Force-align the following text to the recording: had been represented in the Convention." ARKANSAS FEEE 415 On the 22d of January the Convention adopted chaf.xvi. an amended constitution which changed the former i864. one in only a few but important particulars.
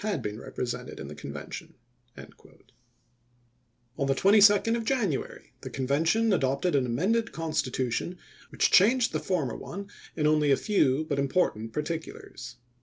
had 0.03 0.23
been 0.23 0.39
represented 0.39 0.99
in 0.99 1.07
the 1.09 1.13
Convention." 1.13 1.75
ARKANSAS 2.17 2.33
FEEE 2.35 2.43
415 3.97 3.99
On 3.99 4.07
the 4.07 4.15
22d 4.75 4.75
of 4.75 4.83
January 4.83 5.53
the 5.61 5.69
Convention 5.69 6.33
adopted 6.33 6.73
chaf.xvi. 6.73 6.79
an 6.85 6.85
amended 6.87 7.31
constitution 7.31 8.17
which 8.49 8.71
changed 8.71 9.13
the 9.13 9.19
former 9.19 9.53
i864. 9.53 9.59
one 9.59 9.87
in 10.15 10.25
only 10.25 10.49
a 10.49 10.57
few 10.57 11.05
but 11.07 11.19
important 11.19 11.71
particulars. 11.71 12.55